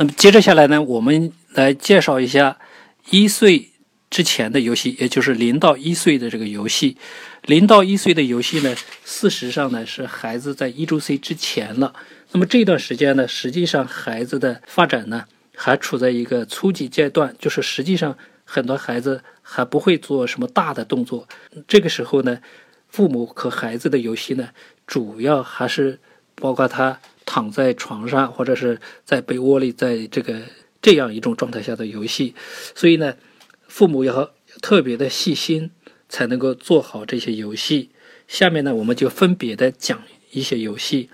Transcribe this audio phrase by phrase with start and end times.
[0.00, 2.56] 那么接着下来呢，我们来介绍一下
[3.10, 3.68] 一岁
[4.08, 6.96] 之前的游戏，也就是零到一岁的这个游戏。
[7.42, 8.74] 零到一岁的游戏呢，
[9.04, 11.92] 事实上呢是孩子在一周岁之前了。
[12.32, 21.28] 那么这段时间呢，实际上孩子的发展呢还处在一个初级阶段，就是实际上很多孩子还不会做什么大的动作。
[21.68, 22.38] 这个时候呢，
[22.88, 24.48] 父母和孩子的游戏呢，
[24.86, 25.98] 主要还是
[26.34, 26.98] 包括他。
[27.32, 30.42] 躺在床上或者是在被窝里，在这个
[30.82, 32.34] 这样一种状态下的游戏，
[32.74, 33.14] 所以呢，
[33.68, 35.70] 父母要特别的细心，
[36.08, 37.90] 才能够做好这些游戏。
[38.26, 40.02] 下面呢，我们就分别的讲
[40.32, 41.08] 一些游戏。